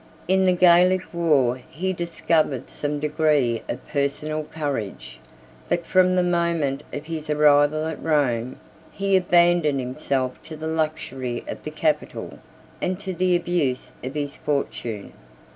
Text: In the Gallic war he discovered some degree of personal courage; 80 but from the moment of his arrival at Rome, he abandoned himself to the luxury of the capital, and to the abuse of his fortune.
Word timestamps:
In 0.27 0.45
the 0.45 0.51
Gallic 0.53 1.13
war 1.13 1.61
he 1.69 1.93
discovered 1.93 2.71
some 2.71 2.99
degree 2.99 3.61
of 3.69 3.87
personal 3.87 4.45
courage; 4.45 5.19
80 5.67 5.67
but 5.69 5.85
from 5.85 6.15
the 6.15 6.23
moment 6.23 6.81
of 6.91 7.05
his 7.05 7.29
arrival 7.29 7.85
at 7.85 8.01
Rome, 8.01 8.59
he 8.91 9.15
abandoned 9.15 9.79
himself 9.79 10.41
to 10.41 10.57
the 10.57 10.65
luxury 10.65 11.43
of 11.47 11.61
the 11.63 11.69
capital, 11.69 12.39
and 12.81 12.99
to 12.99 13.13
the 13.13 13.35
abuse 13.35 13.91
of 14.03 14.15
his 14.15 14.35
fortune. 14.35 15.13